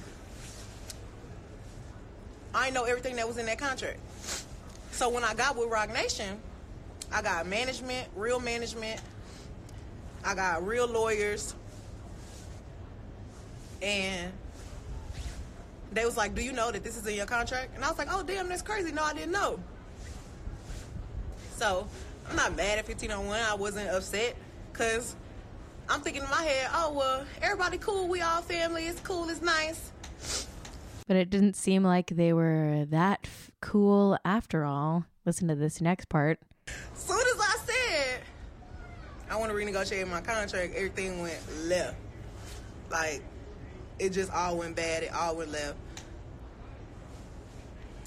I 2.54 2.72
know 2.72 2.84
everything 2.84 3.16
that 3.18 3.28
was 3.28 3.38
in 3.38 3.46
that 3.46 3.60
contract. 3.60 4.00
So 4.92 5.10
when 5.10 5.24
I 5.24 5.34
got 5.34 5.56
with 5.56 5.70
Roc 5.70 5.94
Nation, 5.94 6.40
I 7.12 7.22
got 7.22 7.46
management, 7.46 8.08
real 8.16 8.40
management. 8.40 9.00
I 10.24 10.34
got 10.34 10.66
real 10.66 10.88
lawyers. 10.88 11.54
And 13.82 14.32
they 15.92 16.06
was 16.06 16.18
like, 16.18 16.34
"Do 16.34 16.42
you 16.42 16.52
know 16.52 16.72
that 16.72 16.84
this 16.84 16.98
is 16.98 17.06
in 17.06 17.16
your 17.16 17.28
contract?" 17.28 17.76
And 17.76 17.84
I 17.84 17.90
was 17.90 17.98
like, 17.98 18.08
"Oh, 18.10 18.24
damn, 18.24 18.50
that's 18.50 18.64
crazy. 18.64 18.92
No, 18.92 19.04
I 19.04 19.14
didn't 19.14 19.32
know." 19.32 19.60
So 21.58 21.88
I'm 22.28 22.36
not 22.36 22.56
mad 22.56 22.80
at 22.80 22.88
1501. 22.88 23.40
I 23.40 23.54
wasn't 23.54 23.90
upset 23.90 24.36
because 24.72 25.16
I'm 25.90 26.02
thinking 26.02 26.24
in 26.24 26.30
my 26.30 26.44
head, 26.44 26.70
oh 26.74 26.94
well, 26.94 27.26
everybody 27.42 27.78
cool, 27.78 28.08
we 28.08 28.22
all 28.22 28.42
family, 28.42 28.88
it's 28.88 29.00
cool, 29.02 29.30
it's 29.30 29.42
nice. 29.42 29.92
But 31.08 31.18
it 31.18 31.30
didn't 31.30 31.56
seem 31.56 31.84
like 31.84 32.08
they 32.08 32.34
were 32.34 32.86
that 32.90 33.20
f- 33.24 33.52
cool 33.62 34.18
after 34.26 34.66
all. 34.66 35.06
Listen 35.26 35.48
to 35.48 35.56
this 35.56 35.80
next 35.80 36.10
part. 36.10 36.40
Soon 36.96 37.20
as 37.20 37.40
I 37.40 37.58
said 37.66 38.22
I 39.30 39.38
want 39.38 39.52
to 39.52 39.58
renegotiate 39.58 40.08
my 40.08 40.22
contract, 40.22 40.74
everything 40.76 41.22
went 41.22 41.40
left. 41.66 41.96
Like 42.90 43.22
it 44.00 44.10
just 44.10 44.32
all 44.32 44.58
went 44.58 44.76
bad. 44.76 45.04
It 45.04 45.14
all 45.14 45.36
went 45.36 45.52
left. 45.52 45.76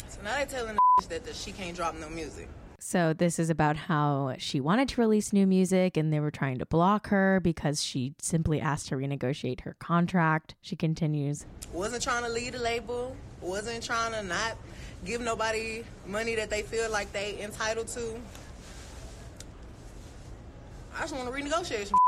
So 0.08 0.20
now 0.22 0.36
they're 0.36 0.46
telling 0.46 0.74
the 0.74 1.08
that 1.08 1.24
the, 1.24 1.34
she 1.34 1.52
can't 1.52 1.76
drop 1.76 1.94
no 1.94 2.08
music. 2.08 2.48
So, 2.80 3.12
this 3.12 3.40
is 3.40 3.50
about 3.50 3.76
how 3.76 4.36
she 4.38 4.60
wanted 4.60 4.88
to 4.90 5.00
release 5.00 5.32
new 5.32 5.46
music 5.48 5.96
and 5.96 6.12
they 6.12 6.20
were 6.20 6.30
trying 6.30 6.58
to 6.58 6.66
block 6.66 7.08
her 7.08 7.40
because 7.40 7.82
she 7.82 8.14
simply 8.20 8.60
asked 8.60 8.88
to 8.88 8.94
renegotiate 8.94 9.62
her 9.62 9.74
contract. 9.80 10.54
She 10.60 10.76
continues 10.76 11.44
Wasn't 11.72 12.02
trying 12.02 12.22
to 12.22 12.30
lead 12.30 12.54
a 12.54 12.58
label, 12.58 13.16
wasn't 13.40 13.82
trying 13.82 14.12
to 14.12 14.22
not 14.22 14.56
give 15.04 15.20
nobody 15.20 15.84
money 16.06 16.36
that 16.36 16.50
they 16.50 16.62
feel 16.62 16.88
like 16.90 17.12
they 17.12 17.42
entitled 17.42 17.88
to. 17.88 18.20
I 20.96 21.02
just 21.02 21.14
want 21.14 21.28
to 21.28 21.34
renegotiate 21.34 21.86
some 21.86 21.98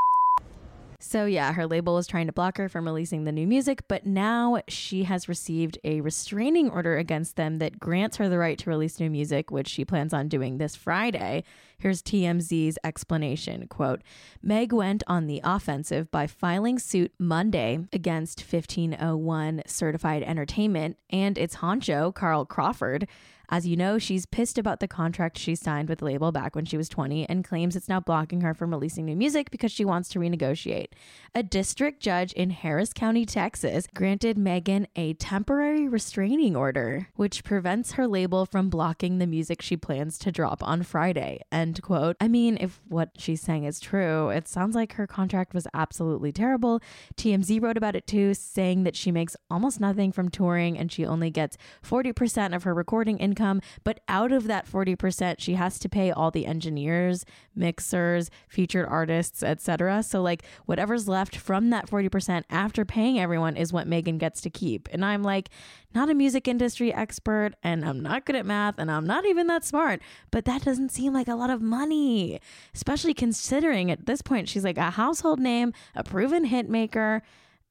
so, 1.02 1.24
yeah, 1.24 1.54
her 1.54 1.66
label 1.66 1.94
was 1.94 2.06
trying 2.06 2.26
to 2.26 2.32
block 2.32 2.58
her 2.58 2.68
from 2.68 2.84
releasing 2.84 3.24
the 3.24 3.32
new 3.32 3.46
music, 3.46 3.82
but 3.88 4.04
now 4.04 4.60
she 4.68 5.04
has 5.04 5.30
received 5.30 5.78
a 5.82 6.02
restraining 6.02 6.68
order 6.68 6.98
against 6.98 7.36
them 7.36 7.56
that 7.56 7.80
grants 7.80 8.18
her 8.18 8.28
the 8.28 8.36
right 8.36 8.58
to 8.58 8.68
release 8.68 9.00
new 9.00 9.08
music, 9.08 9.50
which 9.50 9.66
she 9.66 9.84
plans 9.84 10.12
on 10.12 10.28
doing 10.28 10.58
this 10.58 10.76
Friday. 10.76 11.42
Here's 11.78 12.02
TMZ's 12.02 12.78
explanation 12.84 13.66
quote, 13.68 14.02
Meg 14.42 14.72
went 14.72 15.02
on 15.06 15.26
the 15.26 15.40
offensive 15.42 16.10
by 16.10 16.26
filing 16.26 16.78
suit 16.78 17.12
Monday 17.18 17.78
against 17.94 18.40
1501 18.40 19.62
Certified 19.66 20.22
Entertainment 20.22 20.98
and 21.08 21.38
its 21.38 21.56
honcho, 21.56 22.14
Carl 22.14 22.44
Crawford 22.44 23.08
as 23.50 23.66
you 23.66 23.76
know, 23.76 23.98
she's 23.98 24.26
pissed 24.26 24.58
about 24.58 24.78
the 24.78 24.86
contract 24.86 25.36
she 25.36 25.56
signed 25.56 25.88
with 25.88 25.98
the 25.98 26.04
label 26.04 26.30
back 26.30 26.54
when 26.54 26.64
she 26.64 26.76
was 26.76 26.88
20 26.88 27.28
and 27.28 27.44
claims 27.44 27.74
it's 27.74 27.88
now 27.88 27.98
blocking 27.98 28.42
her 28.42 28.54
from 28.54 28.70
releasing 28.70 29.04
new 29.04 29.16
music 29.16 29.50
because 29.50 29.72
she 29.72 29.84
wants 29.84 30.08
to 30.08 30.20
renegotiate. 30.20 30.88
A 31.34 31.42
district 31.42 32.00
judge 32.00 32.32
in 32.34 32.50
Harris 32.50 32.92
County, 32.92 33.26
Texas, 33.26 33.88
granted 33.92 34.38
Megan 34.38 34.86
a 34.94 35.14
temporary 35.14 35.88
restraining 35.88 36.54
order, 36.54 37.08
which 37.16 37.42
prevents 37.42 37.92
her 37.92 38.06
label 38.06 38.46
from 38.46 38.70
blocking 38.70 39.18
the 39.18 39.26
music 39.26 39.60
she 39.60 39.76
plans 39.76 40.16
to 40.18 40.30
drop 40.30 40.62
on 40.62 40.84
Friday. 40.84 41.40
End 41.50 41.82
quote. 41.82 42.16
I 42.20 42.28
mean, 42.28 42.56
if 42.60 42.80
what 42.88 43.10
she's 43.18 43.40
saying 43.40 43.64
is 43.64 43.80
true, 43.80 44.28
it 44.28 44.46
sounds 44.46 44.76
like 44.76 44.92
her 44.92 45.08
contract 45.08 45.54
was 45.54 45.66
absolutely 45.74 46.30
terrible. 46.30 46.80
TMZ 47.16 47.60
wrote 47.60 47.76
about 47.76 47.96
it 47.96 48.06
too, 48.06 48.32
saying 48.34 48.84
that 48.84 48.94
she 48.94 49.10
makes 49.10 49.36
almost 49.50 49.80
nothing 49.80 50.12
from 50.12 50.28
touring 50.28 50.78
and 50.78 50.92
she 50.92 51.04
only 51.04 51.30
gets 51.30 51.56
40% 51.82 52.54
of 52.54 52.62
her 52.62 52.72
recording 52.72 53.18
income 53.18 53.39
income, 53.40 53.60
but 53.84 54.00
out 54.08 54.32
of 54.32 54.46
that 54.46 54.66
40%, 54.66 55.36
she 55.38 55.54
has 55.54 55.78
to 55.78 55.88
pay 55.88 56.10
all 56.10 56.30
the 56.30 56.46
engineers, 56.46 57.24
mixers, 57.54 58.30
featured 58.48 58.86
artists, 58.86 59.42
etc. 59.42 60.02
So 60.02 60.22
like 60.22 60.42
whatever's 60.66 61.08
left 61.08 61.36
from 61.36 61.70
that 61.70 61.88
40% 61.88 62.44
after 62.50 62.84
paying 62.84 63.18
everyone 63.18 63.56
is 63.56 63.72
what 63.72 63.86
Megan 63.86 64.18
gets 64.18 64.40
to 64.42 64.50
keep. 64.50 64.88
And 64.92 65.04
I'm 65.04 65.22
like 65.22 65.48
not 65.94 66.10
a 66.10 66.14
music 66.14 66.46
industry 66.46 66.92
expert 66.92 67.52
and 67.62 67.84
I'm 67.84 68.00
not 68.00 68.24
good 68.24 68.36
at 68.36 68.46
math 68.46 68.78
and 68.78 68.90
I'm 68.90 69.06
not 69.06 69.24
even 69.24 69.46
that 69.48 69.64
smart, 69.64 70.00
but 70.30 70.44
that 70.44 70.62
doesn't 70.62 70.90
seem 70.90 71.12
like 71.12 71.28
a 71.28 71.34
lot 71.34 71.50
of 71.50 71.62
money, 71.62 72.40
especially 72.74 73.14
considering 73.14 73.90
at 73.90 74.06
this 74.06 74.22
point 74.22 74.48
she's 74.48 74.64
like 74.64 74.78
a 74.78 74.90
household 74.90 75.40
name, 75.40 75.72
a 75.94 76.04
proven 76.04 76.44
hit 76.44 76.68
maker 76.68 77.22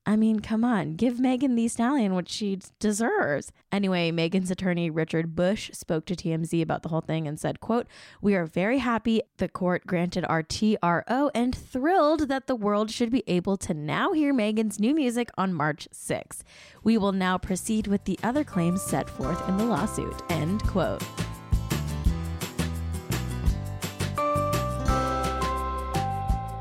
I 0.09 0.15
mean, 0.15 0.39
come 0.39 0.63
on, 0.63 0.95
give 0.95 1.19
Megan 1.19 1.53
Thee 1.53 1.67
Stallion 1.67 2.15
what 2.15 2.27
she 2.27 2.57
deserves. 2.79 3.51
Anyway, 3.71 4.09
Megan's 4.09 4.49
attorney 4.49 4.89
Richard 4.89 5.35
Busch 5.35 5.69
spoke 5.71 6.05
to 6.05 6.15
TMZ 6.15 6.63
about 6.63 6.81
the 6.81 6.89
whole 6.89 7.01
thing 7.01 7.27
and 7.27 7.39
said, 7.39 7.59
quote, 7.59 7.85
"We 8.19 8.33
are 8.33 8.47
very 8.47 8.79
happy 8.79 9.21
the 9.37 9.47
court 9.47 9.85
granted 9.85 10.25
our 10.25 10.41
TRO 10.41 11.29
and 11.35 11.53
thrilled 11.55 12.27
that 12.27 12.47
the 12.47 12.55
world 12.55 12.89
should 12.89 13.11
be 13.11 13.23
able 13.27 13.55
to 13.57 13.75
now 13.75 14.13
hear 14.13 14.33
Megan's 14.33 14.79
new 14.79 14.95
music 14.95 15.29
on 15.37 15.53
March 15.53 15.87
6. 15.91 16.43
We 16.83 16.97
will 16.97 17.11
now 17.11 17.37
proceed 17.37 17.85
with 17.85 18.05
the 18.05 18.17
other 18.23 18.43
claims 18.43 18.81
set 18.81 19.11
forth 19.11 19.47
in 19.47 19.57
the 19.57 19.65
lawsuit." 19.65 20.23
End 20.31 20.63
quote. 20.63 21.03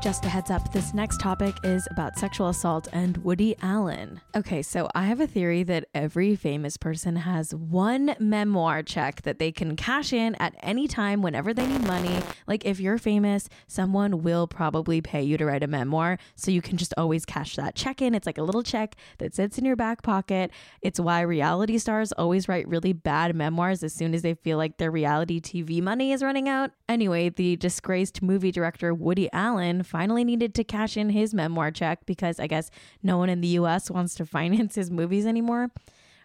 Just 0.01 0.23
a 0.23 0.29
heads 0.29 0.49
up, 0.49 0.71
this 0.71 0.93
next 0.93 1.19
topic 1.19 1.53
is 1.61 1.85
about 1.91 2.17
sexual 2.17 2.47
assault 2.47 2.87
and 2.93 3.17
Woody 3.17 3.57
Allen. 3.61 4.21
Okay, 4.33 4.61
so 4.61 4.87
I 4.95 5.03
have 5.03 5.19
a 5.19 5.27
theory 5.27 5.61
that 5.63 5.89
every 5.93 6.37
famous 6.37 6.77
person 6.77 7.17
has 7.17 7.53
one 7.53 8.15
memoir 8.17 8.81
check 8.81 9.23
that 9.23 9.39
they 9.39 9.51
can 9.51 9.75
cash 9.75 10.13
in 10.13 10.35
at 10.35 10.55
any 10.61 10.87
time 10.87 11.21
whenever 11.21 11.53
they 11.53 11.67
need 11.67 11.85
money. 11.85 12.17
Like 12.47 12.65
if 12.65 12.79
you're 12.79 12.97
famous, 12.97 13.49
someone 13.67 14.23
will 14.23 14.47
probably 14.47 15.01
pay 15.01 15.21
you 15.21 15.37
to 15.37 15.45
write 15.45 15.63
a 15.63 15.67
memoir, 15.67 16.17
so 16.33 16.49
you 16.49 16.61
can 16.61 16.77
just 16.77 16.93
always 16.95 17.25
cash 17.25 17.57
that 17.57 17.75
check 17.75 18.01
in. 18.01 18.15
It's 18.15 18.25
like 18.25 18.37
a 18.37 18.43
little 18.43 18.63
check 18.63 18.95
that 19.17 19.35
sits 19.35 19.57
in 19.57 19.65
your 19.65 19.75
back 19.75 20.01
pocket. 20.01 20.51
It's 20.81 21.01
why 21.01 21.19
reality 21.21 21.77
stars 21.77 22.13
always 22.13 22.47
write 22.47 22.69
really 22.69 22.93
bad 22.93 23.35
memoirs 23.35 23.83
as 23.83 23.91
soon 23.91 24.13
as 24.13 24.21
they 24.21 24.33
feel 24.33 24.57
like 24.57 24.77
their 24.77 24.91
reality 24.91 25.41
TV 25.41 25.81
money 25.81 26.13
is 26.13 26.23
running 26.23 26.47
out. 26.47 26.71
Anyway, 26.87 27.27
the 27.27 27.57
disgraced 27.57 28.21
movie 28.21 28.53
director 28.53 28.93
Woody 28.93 29.29
Allen 29.33 29.83
finally 29.89 30.23
needed 30.23 30.53
to 30.55 30.63
cash 30.63 30.95
in 30.95 31.09
his 31.09 31.33
memoir 31.33 31.71
check 31.71 32.05
because 32.05 32.39
I 32.39 32.47
guess 32.47 32.69
no 33.03 33.17
one 33.17 33.29
in 33.29 33.41
the 33.41 33.47
US 33.59 33.89
wants 33.89 34.15
to 34.15 34.25
finance 34.37 34.75
his 34.75 34.91
movies 34.91 35.25
anymore. 35.25 35.71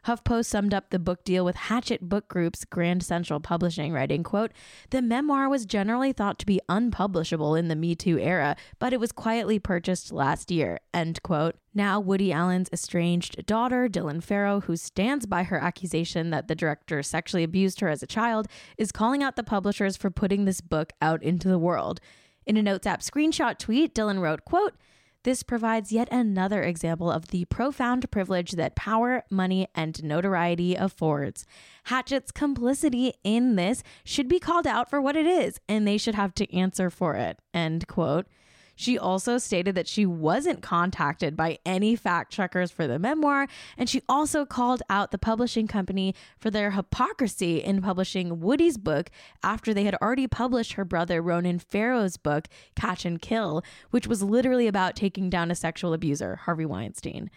HuffPost 0.06 0.44
summed 0.44 0.74
up 0.74 0.90
the 0.90 0.98
book 0.98 1.24
deal 1.24 1.46
with 1.46 1.56
Hachette 1.56 2.06
Book 2.06 2.28
Group's 2.28 2.66
Grand 2.66 3.02
Central 3.02 3.40
Publishing, 3.40 3.92
writing, 3.92 4.22
quote, 4.22 4.52
The 4.90 5.00
memoir 5.00 5.48
was 5.48 5.64
generally 5.64 6.12
thought 6.12 6.38
to 6.40 6.46
be 6.46 6.60
unpublishable 6.68 7.54
in 7.54 7.68
the 7.68 7.76
Me 7.76 7.94
Too 7.94 8.18
era, 8.18 8.54
but 8.78 8.92
it 8.92 9.00
was 9.00 9.12
quietly 9.12 9.58
purchased 9.58 10.12
last 10.12 10.50
year, 10.50 10.78
end 10.92 11.22
quote. 11.22 11.56
Now, 11.72 12.00
Woody 12.00 12.32
Allen's 12.32 12.68
estranged 12.70 13.46
daughter, 13.46 13.88
Dylan 13.88 14.22
Farrow, 14.22 14.60
who 14.60 14.76
stands 14.76 15.24
by 15.24 15.44
her 15.44 15.56
accusation 15.56 16.30
that 16.30 16.48
the 16.48 16.54
director 16.54 17.02
sexually 17.02 17.42
abused 17.42 17.80
her 17.80 17.88
as 17.88 18.02
a 18.02 18.06
child, 18.06 18.46
is 18.76 18.92
calling 18.92 19.22
out 19.22 19.36
the 19.36 19.42
publishers 19.42 19.96
for 19.96 20.10
putting 20.10 20.44
this 20.44 20.60
book 20.60 20.92
out 21.00 21.22
into 21.22 21.48
the 21.48 21.58
world. 21.58 22.00
In 22.46 22.56
a 22.56 22.62
Notes 22.62 22.86
app 22.86 23.00
screenshot 23.00 23.58
tweet, 23.58 23.94
Dylan 23.94 24.20
wrote, 24.20 24.44
quote, 24.44 24.74
this 25.24 25.42
provides 25.42 25.90
yet 25.90 26.08
another 26.12 26.62
example 26.62 27.10
of 27.10 27.28
the 27.28 27.46
profound 27.46 28.10
privilege 28.10 28.52
that 28.52 28.76
power, 28.76 29.24
money, 29.30 29.66
and 29.74 30.04
notoriety 30.04 30.74
affords. 30.74 31.46
Hachette's 31.84 32.30
complicity 32.30 33.14
in 33.24 33.56
this 33.56 33.82
should 34.04 34.28
be 34.28 34.38
called 34.38 34.66
out 34.66 34.90
for 34.90 35.00
what 35.00 35.16
it 35.16 35.26
is, 35.26 35.58
and 35.66 35.88
they 35.88 35.96
should 35.96 36.14
have 36.14 36.34
to 36.34 36.54
answer 36.54 36.90
for 36.90 37.14
it. 37.14 37.38
End 37.54 37.88
quote. 37.88 38.26
She 38.74 38.98
also 38.98 39.38
stated 39.38 39.74
that 39.74 39.88
she 39.88 40.06
wasn't 40.06 40.62
contacted 40.62 41.36
by 41.36 41.58
any 41.64 41.96
fact 41.96 42.32
checkers 42.32 42.70
for 42.70 42.86
the 42.86 42.98
memoir. 42.98 43.46
And 43.76 43.88
she 43.88 44.02
also 44.08 44.44
called 44.44 44.82
out 44.90 45.10
the 45.10 45.18
publishing 45.18 45.66
company 45.66 46.14
for 46.38 46.50
their 46.50 46.72
hypocrisy 46.72 47.58
in 47.58 47.82
publishing 47.82 48.40
Woody's 48.40 48.78
book 48.78 49.10
after 49.42 49.72
they 49.72 49.84
had 49.84 49.96
already 49.96 50.26
published 50.26 50.74
her 50.74 50.84
brother 50.84 51.22
Ronan 51.22 51.58
Farrow's 51.58 52.16
book, 52.16 52.48
Catch 52.74 53.04
and 53.04 53.20
Kill, 53.20 53.62
which 53.90 54.06
was 54.06 54.22
literally 54.22 54.66
about 54.66 54.96
taking 54.96 55.30
down 55.30 55.50
a 55.50 55.54
sexual 55.54 55.92
abuser, 55.92 56.36
Harvey 56.36 56.66
Weinstein. 56.66 57.30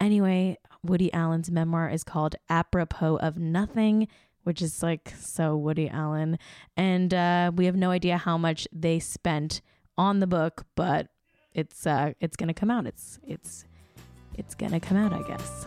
Anyway, 0.00 0.58
Woody 0.82 1.12
Allen's 1.12 1.50
memoir 1.50 1.88
is 1.88 2.04
called 2.04 2.36
Apropos 2.48 3.16
of 3.16 3.38
Nothing 3.38 4.08
which 4.44 4.62
is 4.62 4.82
like 4.82 5.12
so 5.18 5.56
Woody 5.56 5.88
Allen. 5.88 6.38
And 6.76 7.12
uh, 7.12 7.50
we 7.54 7.64
have 7.64 7.76
no 7.76 7.90
idea 7.90 8.18
how 8.18 8.38
much 8.38 8.68
they 8.72 8.98
spent 9.00 9.60
on 9.96 10.20
the 10.20 10.26
book, 10.26 10.64
but 10.74 11.08
it's 11.52 11.86
uh, 11.86 12.12
it's 12.20 12.36
gonna 12.36 12.54
come 12.54 12.70
out. 12.70 12.86
It's 12.86 13.18
it's 13.22 13.64
it's 14.34 14.54
gonna 14.54 14.80
come 14.80 14.96
out, 14.96 15.12
I 15.12 15.22
guess. 15.26 15.66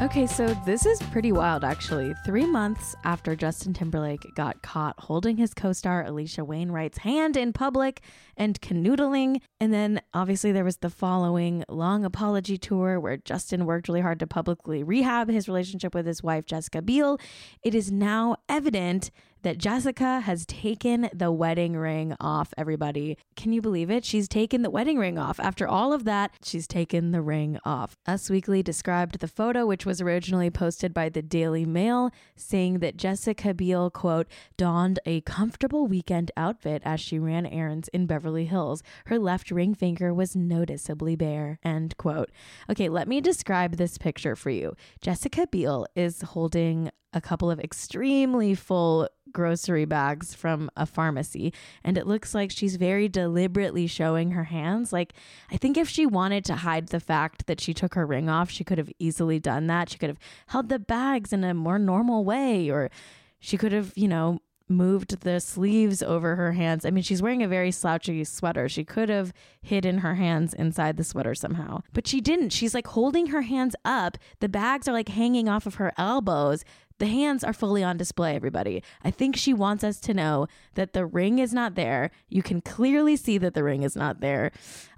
Okay, 0.00 0.28
so 0.28 0.46
this 0.64 0.86
is 0.86 1.02
pretty 1.10 1.32
wild 1.32 1.64
actually. 1.64 2.14
Three 2.24 2.46
months 2.46 2.94
after 3.02 3.34
Justin 3.34 3.74
Timberlake 3.74 4.24
got 4.36 4.62
caught 4.62 4.94
holding 4.96 5.36
his 5.36 5.52
co 5.52 5.72
star 5.72 6.04
Alisha 6.04 6.46
Wainwright's 6.46 6.98
hand 6.98 7.36
in 7.36 7.52
public 7.52 8.00
and 8.36 8.60
canoodling, 8.60 9.40
and 9.58 9.74
then 9.74 10.00
obviously 10.14 10.52
there 10.52 10.62
was 10.62 10.76
the 10.76 10.88
following 10.88 11.64
long 11.68 12.04
apology 12.04 12.56
tour 12.56 13.00
where 13.00 13.16
Justin 13.16 13.66
worked 13.66 13.88
really 13.88 14.00
hard 14.00 14.20
to 14.20 14.26
publicly 14.28 14.84
rehab 14.84 15.28
his 15.28 15.48
relationship 15.48 15.96
with 15.96 16.06
his 16.06 16.22
wife, 16.22 16.46
Jessica 16.46 16.80
Biel, 16.80 17.18
it 17.64 17.74
is 17.74 17.90
now 17.90 18.36
evident 18.48 19.10
that 19.42 19.58
Jessica 19.58 20.20
has 20.20 20.46
taken 20.46 21.08
the 21.12 21.30
wedding 21.30 21.76
ring 21.76 22.14
off, 22.20 22.52
everybody. 22.56 23.16
Can 23.36 23.52
you 23.52 23.60
believe 23.60 23.90
it? 23.90 24.04
She's 24.04 24.28
taken 24.28 24.62
the 24.62 24.70
wedding 24.70 24.98
ring 24.98 25.18
off. 25.18 25.38
After 25.40 25.66
all 25.66 25.92
of 25.92 26.04
that, 26.04 26.32
she's 26.42 26.66
taken 26.66 27.10
the 27.10 27.22
ring 27.22 27.58
off. 27.64 27.96
Us 28.06 28.30
Weekly 28.30 28.62
described 28.62 29.20
the 29.20 29.28
photo, 29.28 29.66
which 29.66 29.86
was 29.86 30.00
originally 30.00 30.50
posted 30.50 30.92
by 30.92 31.08
the 31.08 31.22
Daily 31.22 31.64
Mail, 31.64 32.10
saying 32.36 32.80
that 32.80 32.96
Jessica 32.96 33.54
Biel, 33.54 33.90
quote, 33.90 34.26
donned 34.56 34.98
a 35.06 35.20
comfortable 35.22 35.86
weekend 35.86 36.30
outfit 36.36 36.82
as 36.84 37.00
she 37.00 37.18
ran 37.18 37.46
errands 37.46 37.88
in 37.88 38.06
Beverly 38.06 38.46
Hills. 38.46 38.82
Her 39.06 39.18
left 39.18 39.50
ring 39.50 39.74
finger 39.74 40.12
was 40.12 40.36
noticeably 40.36 41.16
bare, 41.16 41.58
end 41.64 41.96
quote. 41.96 42.30
Okay, 42.70 42.88
let 42.88 43.08
me 43.08 43.20
describe 43.20 43.76
this 43.76 43.98
picture 43.98 44.36
for 44.36 44.50
you. 44.50 44.74
Jessica 45.00 45.46
Biel 45.46 45.86
is 45.94 46.22
holding 46.22 46.90
a 47.12 47.20
couple 47.20 47.50
of 47.50 47.58
extremely 47.60 48.54
full 48.54 49.08
grocery 49.32 49.84
bags 49.84 50.34
from 50.34 50.70
a 50.76 50.86
pharmacy 50.86 51.52
and 51.84 51.98
it 51.98 52.06
looks 52.06 52.34
like 52.34 52.50
she's 52.50 52.76
very 52.76 53.08
deliberately 53.08 53.86
showing 53.86 54.30
her 54.30 54.44
hands 54.44 54.90
like 54.90 55.12
i 55.50 55.56
think 55.56 55.76
if 55.76 55.88
she 55.88 56.06
wanted 56.06 56.44
to 56.44 56.56
hide 56.56 56.88
the 56.88 57.00
fact 57.00 57.46
that 57.46 57.60
she 57.60 57.74
took 57.74 57.94
her 57.94 58.06
ring 58.06 58.30
off 58.30 58.50
she 58.50 58.64
could 58.64 58.78
have 58.78 58.90
easily 58.98 59.38
done 59.38 59.66
that 59.66 59.90
she 59.90 59.98
could 59.98 60.08
have 60.08 60.18
held 60.46 60.70
the 60.70 60.78
bags 60.78 61.32
in 61.32 61.44
a 61.44 61.52
more 61.52 61.78
normal 61.78 62.24
way 62.24 62.70
or 62.70 62.90
she 63.38 63.58
could 63.58 63.72
have 63.72 63.92
you 63.96 64.08
know 64.08 64.40
moved 64.68 65.20
the 65.20 65.40
sleeves 65.40 66.02
over 66.02 66.36
her 66.36 66.52
hands. 66.52 66.84
I 66.84 66.90
mean, 66.90 67.02
she's 67.02 67.22
wearing 67.22 67.42
a 67.42 67.48
very 67.48 67.70
slouchy 67.70 68.22
sweater. 68.24 68.68
She 68.68 68.84
could 68.84 69.08
have 69.08 69.32
hidden 69.62 69.98
her 69.98 70.16
hands 70.16 70.54
inside 70.54 70.96
the 70.96 71.04
sweater 71.04 71.34
somehow, 71.34 71.82
but 71.92 72.06
she 72.06 72.20
didn't. 72.20 72.50
She's 72.50 72.74
like 72.74 72.88
holding 72.88 73.28
her 73.28 73.42
hands 73.42 73.74
up. 73.84 74.18
The 74.40 74.48
bags 74.48 74.86
are 74.88 74.92
like 74.92 75.08
hanging 75.08 75.48
off 75.48 75.66
of 75.66 75.76
her 75.76 75.92
elbows. 75.96 76.64
The 76.98 77.06
hands 77.06 77.44
are 77.44 77.52
fully 77.52 77.84
on 77.84 77.96
display, 77.96 78.34
everybody. 78.34 78.82
I 79.04 79.10
think 79.10 79.36
she 79.36 79.54
wants 79.54 79.84
us 79.84 80.00
to 80.00 80.14
know 80.14 80.48
that 80.74 80.92
the 80.92 81.06
ring 81.06 81.38
is 81.38 81.52
not 81.52 81.76
there. 81.76 82.10
You 82.28 82.42
can 82.42 82.60
clearly 82.60 83.16
see 83.16 83.38
that 83.38 83.54
the 83.54 83.62
ring 83.62 83.82
is 83.82 83.94
not 83.94 84.20
there. 84.20 84.50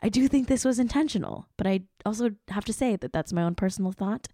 I 0.03 0.09
do 0.09 0.27
think 0.27 0.49
this 0.49 0.65
was 0.65 0.79
intentional, 0.79 1.47
but 1.57 1.67
I 1.67 1.83
also 2.07 2.31
have 2.49 2.65
to 2.65 2.73
say 2.73 2.97
that 2.97 3.13
that's 3.13 3.33
my 3.33 3.43
own 3.43 3.55
personal 3.55 3.93
thought. 3.93 4.29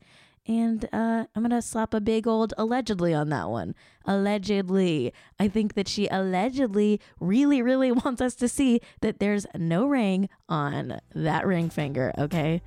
And 0.48 0.88
uh, 0.92 1.26
I'm 1.34 1.42
going 1.42 1.50
to 1.50 1.60
slap 1.60 1.92
a 1.92 2.00
big 2.00 2.28
old 2.28 2.54
allegedly 2.56 3.12
on 3.12 3.30
that 3.30 3.50
one. 3.50 3.74
Allegedly. 4.04 5.12
I 5.40 5.48
think 5.48 5.74
that 5.74 5.88
she 5.88 6.06
allegedly 6.06 7.00
really, 7.18 7.62
really 7.62 7.90
wants 8.04 8.20
us 8.20 8.36
to 8.36 8.48
see 8.48 8.80
that 9.00 9.18
there's 9.18 9.46
no 9.56 9.86
ring 9.86 10.28
on 10.48 11.00
that 11.14 11.46
ring 11.46 11.68
finger, 11.68 12.12
okay? 12.16 12.62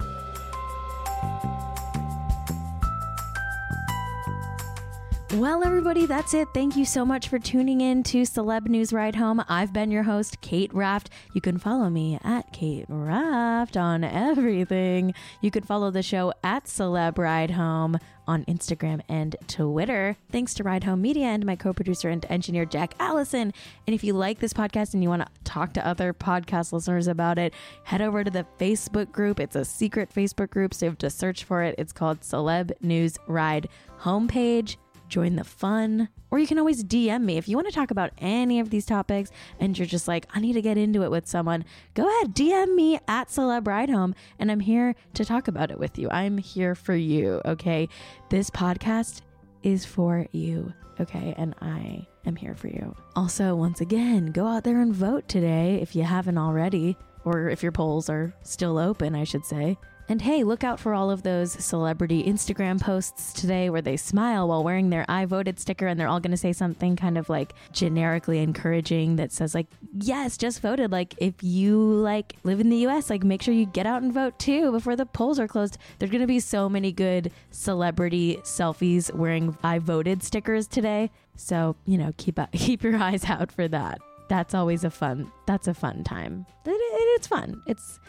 Well, 5.35 5.63
everybody, 5.63 6.07
that's 6.07 6.33
it. 6.33 6.47
Thank 6.55 6.75
you 6.75 6.85
so 6.85 7.05
much 7.05 7.27
for 7.27 7.37
tuning 7.37 7.81
in 7.81 8.01
to 8.05 8.23
Celeb 8.23 8.67
News 8.67 8.91
Ride 8.91 9.15
Home. 9.15 9.43
I've 9.47 9.71
been 9.71 9.91
your 9.91 10.01
host, 10.01 10.41
Kate 10.41 10.73
Raft. 10.73 11.11
You 11.35 11.39
can 11.39 11.59
follow 11.59 11.87
me 11.87 12.19
at 12.23 12.51
Kate 12.51 12.87
Raft 12.89 13.77
on 13.77 14.03
everything. 14.03 15.13
You 15.41 15.51
can 15.51 15.61
follow 15.63 15.91
the 15.91 16.01
show 16.01 16.33
at 16.43 16.63
Celeb 16.65 17.19
Ride 17.19 17.51
Home 17.51 17.99
on 18.27 18.43
Instagram 18.45 19.01
and 19.07 19.35
Twitter. 19.47 20.17
Thanks 20.31 20.55
to 20.55 20.63
Ride 20.63 20.83
Home 20.85 21.03
Media 21.03 21.27
and 21.27 21.45
my 21.45 21.55
co 21.55 21.73
producer 21.73 22.09
and 22.09 22.25
engineer, 22.27 22.65
Jack 22.65 22.95
Allison. 22.99 23.53
And 23.85 23.93
if 23.93 24.03
you 24.03 24.13
like 24.13 24.39
this 24.39 24.51
podcast 24.51 24.95
and 24.95 25.03
you 25.03 25.09
want 25.09 25.21
to 25.21 25.31
talk 25.43 25.73
to 25.73 25.85
other 25.85 26.11
podcast 26.11 26.73
listeners 26.73 27.07
about 27.07 27.37
it, 27.37 27.53
head 27.83 28.01
over 28.01 28.23
to 28.23 28.31
the 28.31 28.47
Facebook 28.59 29.11
group. 29.11 29.39
It's 29.39 29.55
a 29.55 29.63
secret 29.63 30.09
Facebook 30.11 30.49
group, 30.49 30.73
so 30.73 30.87
you 30.87 30.89
have 30.89 30.97
to 30.97 31.11
search 31.11 31.43
for 31.43 31.61
it. 31.61 31.75
It's 31.77 31.93
called 31.93 32.21
Celeb 32.21 32.71
News 32.81 33.19
Ride 33.27 33.69
Homepage 33.99 34.77
join 35.09 35.35
the 35.35 35.43
fun, 35.43 36.09
or 36.31 36.39
you 36.39 36.47
can 36.47 36.59
always 36.59 36.83
DM 36.83 37.23
me 37.23 37.37
if 37.37 37.47
you 37.49 37.57
want 37.57 37.67
to 37.67 37.73
talk 37.73 37.91
about 37.91 38.11
any 38.19 38.59
of 38.59 38.69
these 38.69 38.85
topics 38.85 39.31
and 39.59 39.77
you're 39.77 39.87
just 39.87 40.07
like, 40.07 40.27
I 40.33 40.39
need 40.39 40.53
to 40.53 40.61
get 40.61 40.77
into 40.77 41.03
it 41.03 41.11
with 41.11 41.27
someone. 41.27 41.65
Go 41.95 42.07
ahead, 42.07 42.33
DM 42.35 42.75
me 42.75 42.99
at 43.07 43.29
Celeb 43.29 43.67
Ride 43.67 43.89
Home, 43.89 44.15
and 44.37 44.51
I'm 44.51 44.59
here 44.59 44.95
to 45.15 45.25
talk 45.25 45.47
about 45.47 45.71
it 45.71 45.79
with 45.79 45.97
you. 45.97 46.09
I'm 46.09 46.37
here 46.37 46.75
for 46.75 46.95
you, 46.95 47.41
okay? 47.45 47.89
This 48.29 48.49
podcast 48.49 49.21
is 49.63 49.85
for 49.85 50.27
you, 50.31 50.71
okay? 50.99 51.33
And 51.37 51.55
I 51.61 52.07
am 52.25 52.35
here 52.35 52.55
for 52.55 52.67
you. 52.67 52.95
Also, 53.15 53.55
once 53.55 53.81
again, 53.81 54.27
go 54.27 54.45
out 54.45 54.63
there 54.63 54.81
and 54.81 54.93
vote 54.93 55.27
today 55.27 55.79
if 55.81 55.95
you 55.95 56.03
haven't 56.03 56.37
already, 56.37 56.95
or 57.25 57.49
if 57.49 57.61
your 57.63 57.71
polls 57.71 58.09
are 58.09 58.33
still 58.43 58.77
open, 58.77 59.15
I 59.15 59.23
should 59.23 59.45
say. 59.45 59.77
And 60.09 60.23
hey, 60.23 60.43
look 60.43 60.63
out 60.63 60.79
for 60.79 60.95
all 60.95 61.11
of 61.11 61.21
those 61.21 61.51
celebrity 61.51 62.23
Instagram 62.23 62.81
posts 62.81 63.31
today 63.31 63.69
where 63.69 63.83
they 63.83 63.95
smile 63.95 64.47
while 64.47 64.63
wearing 64.63 64.89
their 64.89 65.05
I 65.07 65.25
voted 65.25 65.59
sticker 65.59 65.85
and 65.85 65.99
they're 65.99 66.07
all 66.07 66.19
going 66.19 66.31
to 66.31 66.37
say 66.37 66.51
something 66.51 66.95
kind 66.95 67.15
of 67.15 67.29
like 67.29 67.53
generically 67.73 68.39
encouraging 68.39 69.17
that 69.17 69.31
says 69.31 69.53
like, 69.53 69.67
"Yes, 69.93 70.35
just 70.35 70.61
voted." 70.61 70.91
Like 70.91 71.13
if 71.19 71.35
you 71.43 71.79
like 71.79 72.37
live 72.43 72.59
in 72.59 72.71
the 72.71 72.87
US, 72.87 73.11
like 73.11 73.23
make 73.23 73.43
sure 73.43 73.53
you 73.53 73.67
get 73.67 73.85
out 73.85 74.01
and 74.01 74.11
vote 74.11 74.39
too 74.39 74.71
before 74.71 74.95
the 74.95 75.05
polls 75.05 75.39
are 75.39 75.47
closed. 75.47 75.77
There's 75.99 76.09
going 76.09 76.21
to 76.21 76.27
be 76.27 76.39
so 76.39 76.67
many 76.67 76.91
good 76.91 77.31
celebrity 77.51 78.39
selfies 78.41 79.13
wearing 79.13 79.55
I 79.63 79.77
voted 79.77 80.23
stickers 80.23 80.65
today. 80.65 81.11
So, 81.35 81.75
you 81.85 81.99
know, 81.99 82.15
keep 82.17 82.39
up, 82.39 82.51
keep 82.53 82.81
your 82.81 82.97
eyes 82.97 83.25
out 83.25 83.51
for 83.51 83.67
that. 83.67 83.99
That's 84.27 84.55
always 84.55 84.83
a 84.83 84.89
fun. 84.89 85.31
That's 85.45 85.67
a 85.67 85.75
fun 85.75 86.03
time. 86.03 86.47
It, 86.65 86.71
it, 86.71 86.75
it's 87.15 87.27
fun. 87.27 87.61
It's 87.67 87.99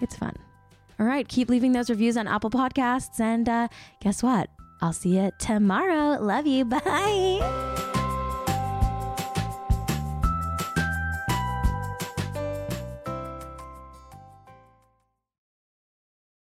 it's 0.00 0.14
fun. 0.14 0.36
All 1.00 1.06
right, 1.06 1.26
keep 1.26 1.48
leaving 1.48 1.72
those 1.72 1.88
reviews 1.88 2.18
on 2.18 2.28
Apple 2.28 2.50
Podcasts. 2.50 3.20
And 3.20 3.48
uh, 3.48 3.68
guess 4.02 4.22
what? 4.22 4.50
I'll 4.82 4.92
see 4.92 5.16
you 5.16 5.32
tomorrow. 5.38 6.22
Love 6.22 6.46
you. 6.46 6.64
Bye. 6.66 7.99